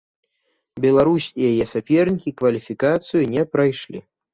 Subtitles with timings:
[0.85, 4.09] Беларусь і яе сапернікі кваліфікацыю не прайшлі.